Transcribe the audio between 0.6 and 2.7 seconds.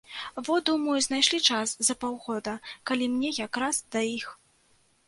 думаю, знайшлі час за паўгода,